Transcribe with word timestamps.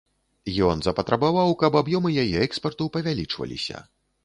Ён 0.69 0.79
запатрабаваў, 0.85 1.53
каб 1.65 1.77
аб'ёмы 1.83 2.15
яе 2.23 2.39
экспарту 2.49 2.91
павялічваліся. 2.99 3.87